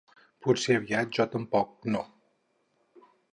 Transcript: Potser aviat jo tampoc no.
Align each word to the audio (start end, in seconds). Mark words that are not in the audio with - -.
Potser 0.45 0.77
aviat 0.77 1.11
jo 1.19 1.27
tampoc 1.35 1.87
no. 1.97 2.03